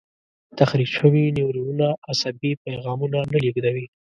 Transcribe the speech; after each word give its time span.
تخریب 0.59 0.89
شوي 0.97 1.23
نیورونونه 1.37 1.87
عصبي 2.11 2.51
پیغامونه 2.65 3.19
نه 3.31 3.37
لېږدوي. 3.43 3.85